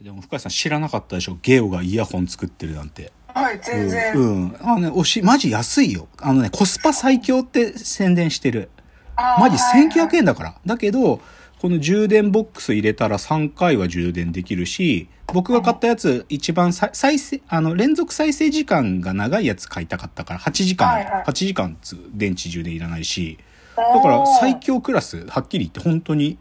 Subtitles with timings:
[0.00, 1.38] でも深谷さん知らなかったでしょ？
[1.42, 3.12] ゲオがイヤホン作ってるなんて。
[3.34, 4.14] はい、全然。
[4.14, 4.24] うん。
[4.24, 6.08] うん、あのね、おし、マジ安いよ。
[6.20, 8.70] あのね、コスパ最強って宣伝してる。
[9.16, 10.54] マジ1900円だから。
[10.64, 11.20] だけど、
[11.60, 23.38] この充電ボックス入れたら3回は充電できるし、僕が買ったやつ、一番さ再生、あの、連続再生時間が長いやつ買いたかったから、8時間、はいはい8時間つ電池充電いらないし、
[23.76, 26.38] だだから最強クラス、はっきり言って本当に、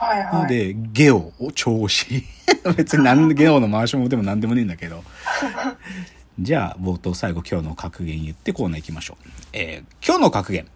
[0.00, 0.48] はいはい。
[0.48, 2.24] で、ゲオを超推し。
[2.74, 5.04] 別に何でゲオの回し物でも何でもねえんだけど。
[6.40, 9.28] じゃあ、冒頭最後今日の格言言ってコーナー行きましょう。
[9.52, 10.66] えー今日の格言。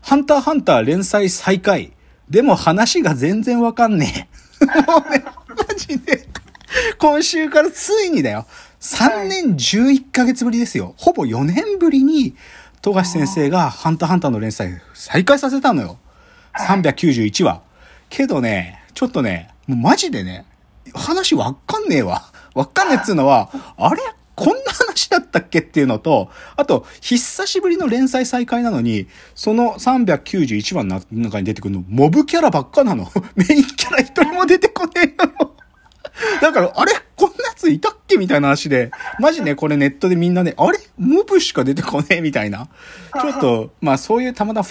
[0.00, 1.92] ハンターハンター連載再開。
[2.30, 4.28] でも話が全然わかんね
[4.62, 4.64] え。
[4.86, 6.28] もうね、マジで。
[6.98, 8.46] 今週からついにだよ。
[8.80, 10.94] 3年11ヶ月ぶりですよ。
[10.96, 12.36] ほぼ4年ぶりに、
[12.80, 15.98] 富樫先生がハンターハンターの連載再開させたのよ。
[16.56, 17.62] 391話。
[18.08, 20.44] けどね、ちょっとね、もうマジでね、
[20.94, 22.24] 話わかんねえわ。
[22.54, 24.02] わかんねえっつうのは、あれ？
[24.34, 33.10] こんな話だったっけっていうのと、あと、久しぶりの連載再開なのに、その391番の中に出てくるの、モブキャラばっかなの。
[33.34, 35.54] メインキャラ一人も出てこねえの。
[36.40, 36.92] だから、あれ？
[37.66, 38.16] いたっけ？
[38.16, 40.78] みたいな話で、マジね、これネットでみんなね、あれ？
[40.98, 42.20] モブしか出てこねえ？
[42.20, 42.68] みたいな。
[43.20, 44.68] ちょっと、まあそういうたまたま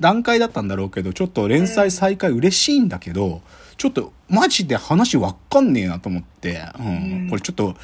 [0.00, 3.42] 段階だったんだろうけど、ちょっと連載再開嬉しいんだけど、
[3.76, 7.26] ちょっとマジで話わかんねえなと思って、うん。
[7.28, 7.76] これちょっと、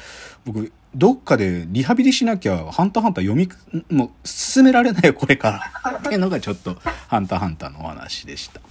[0.45, 5.91] 僕、どっかでリハビリしなきゃ、ハンターハンター読み、もう進められないよ、これから。
[5.99, 8.61] っていうのがちょっと、ハンターハンターのお話でした。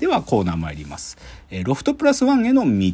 [0.00, 1.16] ではコーナー参ります。
[1.50, 2.92] えーロフトプラスワンへの道。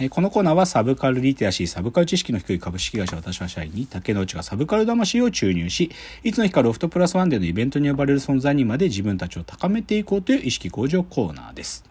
[0.00, 5.90] えこのコーナーはサブカルリテラシー、サブカル知識の低い株式会社私は社員に竹之内がサブカル魂を注入し、
[6.22, 11.84] いつの日かロフトプラスワンでのイベントに呼ばれる存在にまで自分たちを高めていこうという意識向上コーナーです。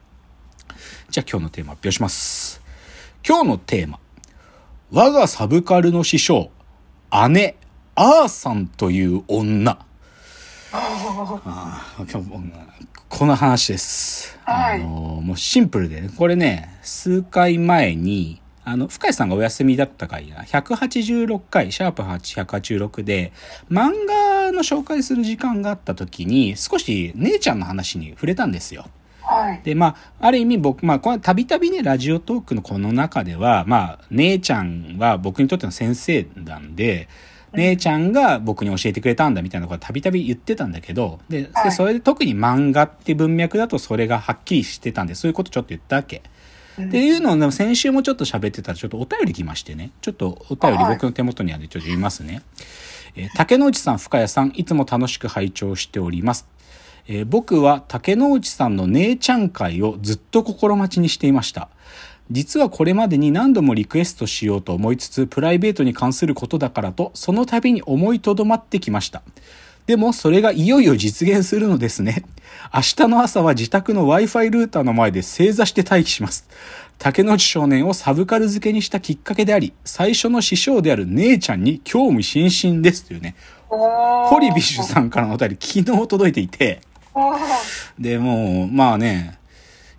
[1.10, 2.62] じゃあ今日のテーマ発表します。
[3.28, 4.00] 今日のテーマ。
[4.92, 6.50] 我がサブカルの師匠、
[7.30, 7.58] 姉、
[7.96, 9.87] アーさんという女。
[10.72, 12.44] ああ今日も
[13.08, 14.38] この話です。
[14.44, 23.32] はいあのもうシンプルでね、これね、数回前に、あの、深井さんがお休みだった回や、186回、シャープ186で、
[23.72, 28.86] 漫画の紹介する時間があった時に、少し姉ちゃんの話に触れたんですよ。
[29.22, 29.62] はい。
[29.64, 37.08] で、まあ、ある意味僕、まあ、これたびたびね、ラジオトークのこの中では、まあ、姉ちゃんは僕にとっての先生なんで、
[37.58, 46.22] 姉ちゃんが僕に教えてくれたんだみたいなことはたびたび言ってたんだけど、で、ではいそれで特に漫画って文脈だとそれがはっきりしてたんで、そういうことちょっと言ったわけ。
[46.80, 49.90] っていうのを、先週もちょっと喋ってたら、ちょっとお便り来ましてね。
[50.02, 52.44] ちょっとお便りはい僕の手元にあるんで、ちょっと言いますね。
[53.16, 56.48] えー竹之内さん、深谷さん、いつも楽しく拝聴しております。
[57.08, 61.70] えー僕は竹之内さんの姉ちゃん会をずっと心待ちにしていました。
[62.30, 69.22] 実はこれまでに何度もリクエストしようと思いつつ、プライベートに関することだからと、その度に思いとどまってきました。
[69.86, 72.26] でも、それがいよいよ実現するのですね。
[72.74, 76.48] 明日の朝は自宅の Wi-Fi ルーターの前で正座して待機します。
[76.98, 83.36] 竹之内少年をサブカル付けにしたきっかけであり、最初の師匠である姉ちゃんに興味津々ですというね、
[83.70, 86.82] ホリビッシュさんからのお便り昨日届いていて、
[87.98, 89.37] で、もう、まあね、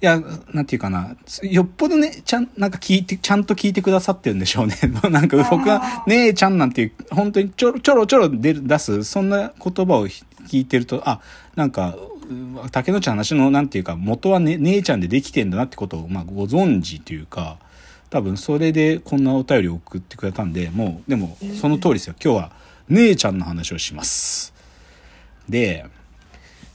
[0.01, 0.21] いや、
[0.53, 4.77] なんていうかな、よっぽどね、ちゃん、なんか聞いて、ちゃんと聞いてくださってるんでしょうね。
[5.11, 10.25] なんか僕は、姉ちゃんなんていう、本当にちょろちょろちょろ出る出す、そんな言葉を聞
[10.61, 11.21] いてると、あ、
[11.57, 17.59] なんか、う竹野内の話の、なんていうか、元はね、姉ちゃんでできてんだなってことを、まあ、ご存知というか、
[18.11, 22.15] 多分それでこんなお便りを送ってくれたんで、もう、でも、その通りですよ。
[22.23, 22.53] 今日は、
[22.89, 24.55] 姉ちゃんの話をします。
[25.49, 25.85] で、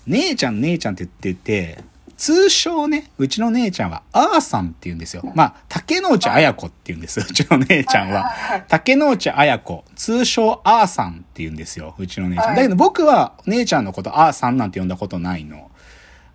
[0.08, 1.93] 姉ちゃん姉ちゃんって言ってて、
[2.24, 5.30] 通称ね、うちの姉ちゃんは、あーさんって言うんですよ。
[5.36, 7.20] まあ、竹之内綾子って言うんです。
[7.20, 8.32] うちの姉ちゃんは。
[8.70, 11.96] 竹之内綾子、通称あーさんって言うんですよ。
[11.98, 12.46] うちの姉ちゃん。
[12.46, 15.70] はいだけど僕は姉ちゃんのことあーさんなんて呼んだことないの。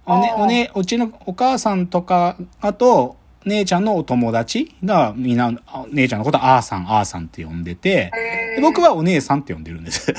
[0.04, 3.16] おね、おね、うちのお母さんとか、あと、
[3.48, 8.12] 姉ちゃんのお友達がみんな、あ姉ちゃんのことあーさん、あーさんって呼んでて、
[8.56, 10.14] で僕はお姉さんって呼んでるんです。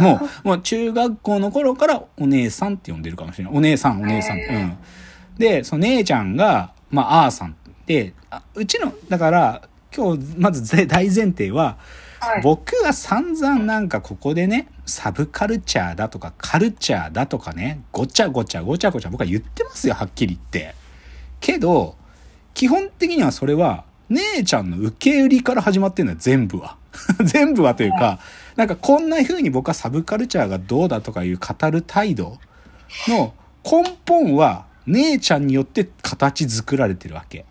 [0.00, 3.54] もう、もう中学校の頃からお姉さんって呼んでるかもしれない。
[3.54, 4.38] お姉さん、お姉さん。
[4.38, 4.76] うん。
[5.38, 7.56] で、その姉ちゃんが、まあ、あーさん
[7.86, 9.62] で、あうちの、だから、
[9.94, 11.76] 今日、まずぜ大前提は、
[12.20, 20.74] はい僕が散々なんかここでね、サブカルチャーだとかカルチャーだとかね、ごちゃごちゃごちゃごちゃ僕は言ってますよ、はっきり言って。
[21.40, 21.96] けど、
[22.54, 26.76] 基本的にはそれは、姉ちゃんの受け売りから始まってるのよ、全部は。
[27.24, 28.18] 全部はというか、
[28.56, 32.38] なんかこんな風に僕はサブカルチャーがどうだとかいう語る態度
[33.08, 33.32] の
[33.64, 37.44] 根本は姉ちゃんによって形作られてるわけ。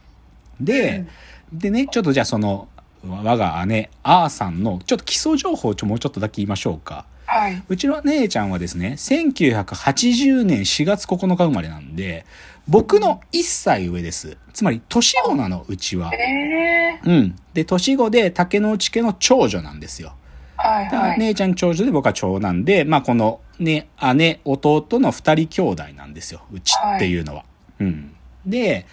[0.60, 1.06] で、
[1.54, 2.68] でね、ちょっとじゃあその、
[3.08, 7.06] 我が姉、あーさんの、ちょっと基礎情報をちょ、もうちょっとだけ言いましょうか。
[7.26, 7.64] はい。
[7.70, 12.26] うちの姉ちゃんはですね、1980年4月9日生まれなんで、
[12.70, 14.38] 僕の1歳上です。
[14.54, 16.12] つまり、年子なの、うちは。
[16.14, 17.36] ええうん。
[17.54, 20.14] で、年子で竹之内家の長女なんですよ。
[20.56, 21.20] はいはい。
[21.20, 26.42] 姉ちゃん長女で僕は長男で、まあこのね、姉、弟の二人兄弟なんですよ。
[26.52, 27.44] うちっていうのは。
[27.80, 28.14] うん。
[28.46, 28.86] で、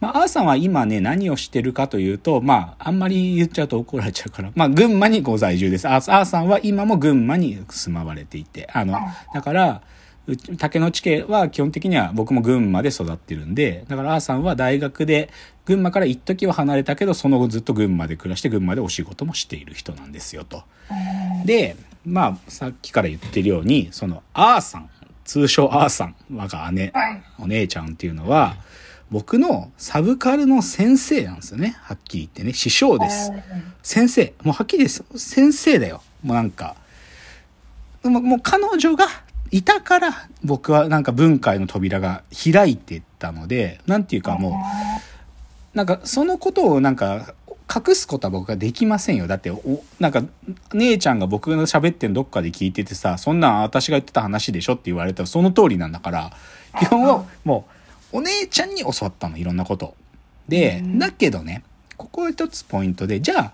[0.00, 5.86] まあ、あーさんは今ね、何をしてるかというと、まあ、あんまり言っちゃうと怒られちゃうから、まあ、群馬にご在住です。
[5.86, 8.98] あーさんは今も群馬に住まわれていて、あの、
[9.34, 9.82] だから、
[10.36, 15.30] 竹野地家は基本的には僕も群馬で育ってるんで、だからあーさんは大学で
[15.64, 20.64] 群馬から一時は離れたけど、その後ずっと群馬で暮らして群馬でお仕事もしている人なんですよと。
[21.44, 24.90] で、まあ、さっきから言ってるように、その、あーさん、
[25.24, 27.22] 通称あーさん、我が姉、はい。
[27.38, 28.56] お姉ちゃんっていうのは、
[29.10, 31.76] 僕のサブカルの先生なんですよね。
[31.80, 32.52] はっきり言ってね。
[32.52, 33.32] 師匠です。
[33.82, 34.32] 先生。
[34.42, 35.04] もうはっきりです。
[35.16, 36.00] 先生だよ。
[36.22, 36.76] もうなんか。
[38.04, 39.06] もうもう彼女が
[39.50, 44.60] いたから、僕はなんか文化への扉が開いてったので、なんていうかも
[45.74, 47.34] う、なんかそのことをなんか
[47.72, 49.26] 隠すことは僕はできませんよ。
[49.26, 50.22] だってお、なんか
[50.72, 56.32] 姉ちゃんが僕が喋ってんのどっかで聞いててさ、そんなん私が言ってた話でしょって言われたらその通りなんだから、
[56.78, 57.66] 基本はも
[58.12, 59.94] うお姉ちゃんに教わったの、いろんなこと。
[60.48, 61.62] で、だけどね、
[61.96, 63.52] ここ一つポイントで、じゃあ、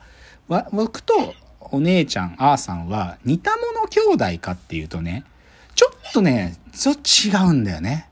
[0.49, 5.25] わ僕とお姉ちゃん、あーさんは似た者兄弟かっていうとね、
[5.77, 8.09] ちょっとね、ちょっと違うんだよね。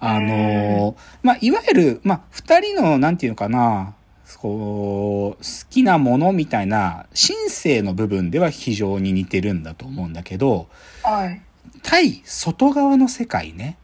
[0.00, 3.94] あのーまあ、いわゆる、まあ、二人の、なんていうのかな、
[4.38, 10.68] こう、好きなものみたいな、神性の部分では非常に似てるんだと思うんだけど、
[11.02, 11.42] はい。
[11.82, 13.78] 対外側の世界ね、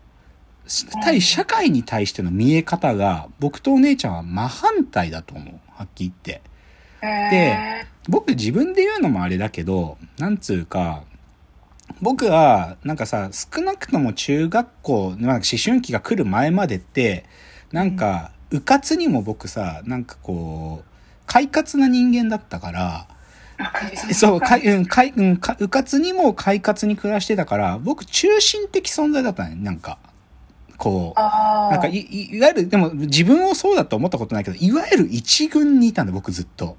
[1.03, 5.55] 対社会に対しての見え方が、僕とお姉ちゃんは真反対だと思う。
[5.69, 6.43] はっきり言って。
[7.07, 11.05] え僕自分で言うのもあれだけど、なんつうか、
[12.01, 17.25] 僕は、なんかさ、少なくとも中学校、まあ、思春期が来る前までって、
[17.73, 20.89] なんか、うかつにも僕さ、なんかこう、
[21.27, 24.15] 快活な人間だったから、ー。
[24.15, 29.99] そう、かい、うん、かい、うん、か、うかつにも快活に暮らしてたから、僕中心的存在だったね、なんか。
[30.79, 31.21] こう。
[31.21, 36.77] なんかい、いいわゆる、でも自分をそうだと思ったことないけど、いわゆる一軍にいたんだ、僕ずっと。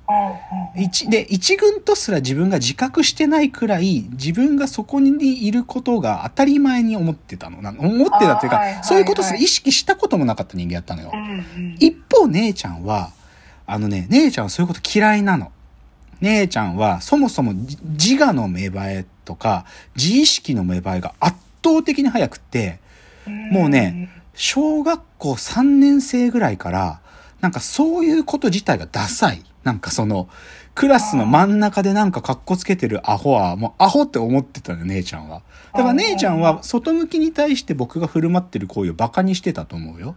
[0.75, 7.61] 一、で、一軍とすら自分が自覚してないくらい、自分がそこにいることが当たり前に思ってたの。
[7.61, 11.11] なんか思ってたっていうか、あーはいはいそういうことすら意識したこともなかった人間やったのよ。
[11.13, 11.75] うんうん。
[11.79, 13.11] 一方、姉ちゃんは、
[13.67, 15.51] あのね、姉ちゃんはそういうこと嫌いなの。
[16.21, 22.79] 姉ちゃんは、そもそもじ自我の芽生えとか、自意識の芽生えが圧倒的に早くって、
[23.51, 27.01] もうね、小学校3年生ぐらいから、
[27.41, 29.43] なんかそういうこと自体がダサい。
[29.63, 30.29] なんかその、
[30.75, 35.41] クラスの真ん中でなんか格好つけてるアホは、もうアホって思ってたのよ、姉ちゃんは。
[35.73, 40.15] だから姉ちゃんは外向きに対して僕が振る舞ってる行為をバカにしてたと思うよ。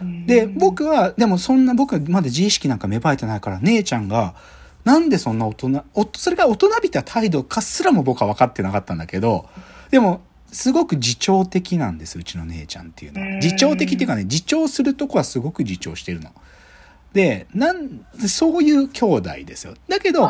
[0.00, 4.34] うん、で、僕は、でもそんな僕はまだ自意識なんか芽生えてないから、姉ちゃんが、
[4.84, 9.46] なんでそんな大人、おそれが大人びた態度かすらも僕は分かってなかったんだけど、
[9.90, 13.26] でも、すごく自重的なんです、うちの姉ちゃんっていうのは。
[13.26, 16.30] うん自重的っていうかね、自重するとこはすごく自重してるの。
[17.12, 19.74] で、なん、そういう兄弟ですよ。
[19.88, 20.28] だけど、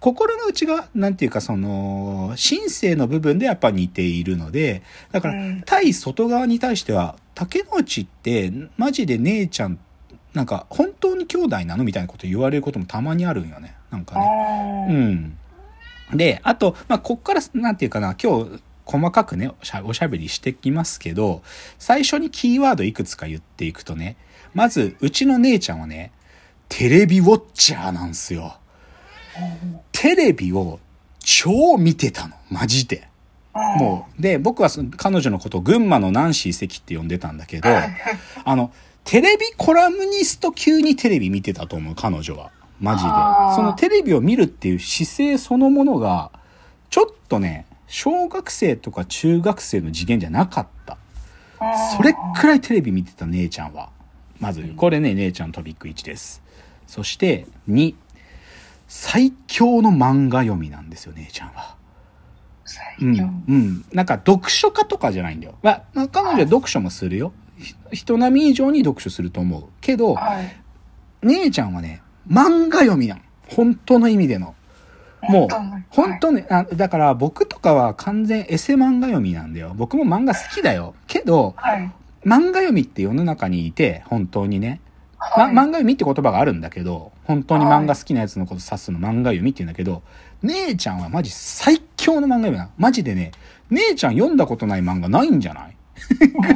[0.00, 9.78] 心の内が、なんていうかその、神性の部分でやっぱ似ているので、だからうん、対外側に対しては、竹之内って、マジで姉ちゃん、
[10.32, 13.74] なんか、本当に兄弟なのみたいなこと言われることもたまにあるんよね。
[13.90, 14.86] なんかね。
[14.88, 15.36] うん。
[16.16, 21.42] で、あと、まあ、こっから、なんていうかな、今日、細かくねおしゃ、おしゃべりしてきますけど、
[21.78, 24.16] 最初にキーワードいくつか言っていくとね、
[24.54, 26.12] まず、うちの姉ちゃんはね、
[26.68, 28.56] テレビウォッチャーなんすよ。
[29.92, 30.78] テレビを
[31.20, 33.08] 超見てたの、マジで。
[33.54, 37.68] もう、で、僕はその彼女のことを群馬のナンシー関って呼んでたんだけど、
[38.44, 38.72] あの、
[39.04, 42.50] テレビコラムニスト級にテレビ見てたと思う、彼女は。
[42.80, 43.10] マジで
[43.54, 46.30] そのテレビを見るっていう姿勢そのものが、
[46.90, 50.96] ちょっとね、小学生とか中学生の次元じゃなかった。
[51.94, 53.90] それくらいテレビ見てた姉ちゃんは。
[54.40, 56.42] まず、これね、姉ちゃんトピック1です。
[56.86, 57.94] そして、2、
[58.88, 61.76] 最強の漫画読みなんですよ、姉ちゃんは。
[63.00, 63.24] うん、最強。
[63.48, 63.84] うん。
[63.92, 65.58] なんか読書家とかじゃないんだよ。
[65.62, 67.34] まあ、まあ彼女は読書もするよ。
[67.58, 69.64] ひ人並み以上に読書すると思う。
[69.82, 70.56] けど、はい。
[71.26, 73.20] 姉ちゃんはね、漫画読みなの。
[73.48, 74.54] 本当の意味での。
[75.28, 75.48] もう
[75.90, 79.72] 本当ね、あだから僕とかは完全エセ漫画読みなんだよ。
[79.76, 80.94] 僕も漫画好きだよ。
[81.06, 81.90] けど、はい。
[82.24, 84.80] 漫画読みって世の中にいて、本当にね。
[85.36, 90.02] ま、はい漫画読みって言葉があるんだけど、本当に漫画好きなやつのこと指すの漫画読みって言うんだけど、
[90.42, 92.70] 姉ちゃんはマジ最強の漫画読みな。
[92.76, 93.30] マジでね、
[93.70, 95.76] 姉ちゃん読んだことない漫画ないんじゃない？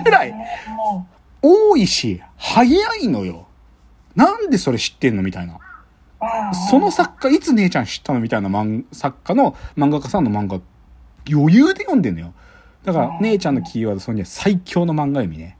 [0.05, 1.07] ぐらいも
[1.41, 3.47] 多いし、早いのよ。
[4.17, 5.59] なんでそれ知ってんのみたいな。
[6.69, 10.61] その作家、いつ姉ちゃん知ったのみたいな漫作家の漫画家さんの漫画、
[11.31, 12.33] 余裕で読んでんのよ。
[12.85, 15.59] だから、うん姉ちゃんのキーワード、それには最強の漫画読みね。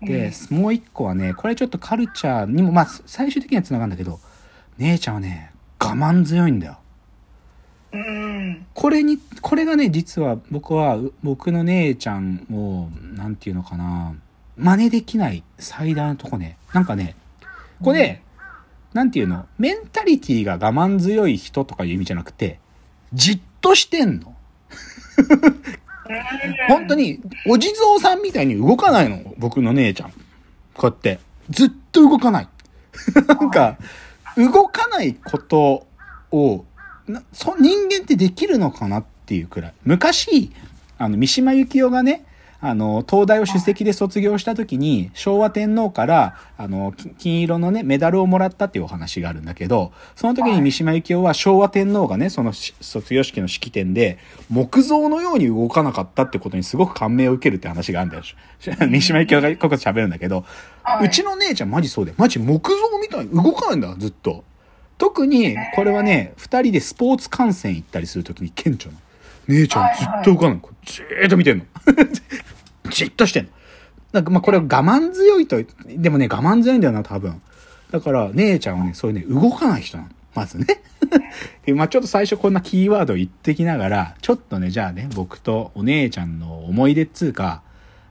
[0.00, 4.18] で、もう一個はね、これちょっとカルチャーにも、まあ、最終的には繋がるんだけど、
[4.78, 6.78] 姉ちゃんはね、我慢強いんだよ。
[7.92, 14.14] うんこれに、これがね、実は僕は、う僕の姉ちゃんを、なんていうのかな、
[14.56, 16.56] 真似できない最大のとこね。
[16.72, 17.16] なんかね、
[17.82, 18.22] これ、
[18.92, 22.58] なんていうの、メンタリティが我慢強い人とかいう意味じゃなくて、
[23.12, 24.34] じっとしてんの。
[26.68, 30.12] 本当に、お地蔵さんみたいに動かないの、僕の姉ちゃん。
[30.74, 31.20] こうやって。
[31.50, 32.48] ずっと動かない。
[33.26, 33.78] なんか、
[34.36, 35.86] 動かないこと
[36.32, 36.64] を、
[37.06, 39.74] なそ人間ってできるのかなっていうくらい。
[39.84, 40.52] 昔、
[40.98, 42.24] あの、三島由紀夫がね、
[42.62, 54.18] あの、東大を首席で卒業した時に、昭和天皇から、あの、き金色のね、メダルをもらったっていうお話があるんだけど、その時に三島由紀夫は昭和天皇がね、そのし卒業式の式典で、
[54.50, 58.22] 木造のように動かなかったってことにすごく感銘を受けるって話があるんだよ。
[58.24, 60.44] し 三島由紀夫がここで喋るんだけど、
[60.82, 64.44] はいうちの姉ちゃんマジそうで、マジ木造みたいに動かないんだ、ずっと。
[64.98, 68.98] 特に、これはね、二人でスポーツ観戦行ったりするときに顕著な。
[69.48, 70.58] 姉ちゃんずっと動かない。
[70.60, 71.64] こうじーっと見てんの。
[72.90, 73.50] じっとしてんの。
[74.12, 77.40] なんかまあこれは我慢強いと、でもね、我慢強いんだよな、多分。
[77.90, 80.10] だから、姉ちゃんはね、そういうね、動かない人なの。
[80.34, 80.66] まずね。
[81.66, 87.62] でまあちょっと最初こんなキーワードを言ってきながら、ちょっとね、じゃあね、僕とお姉ちゃんの思い出っつうか、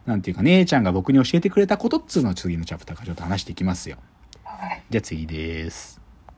[0.06, 3.98] なんていうか、姉ちゃんが僕に教えてくれたことっつうのを次のチャプターからちょっと話していきますよ。
[4.44, 5.99] はいじゃあ次です。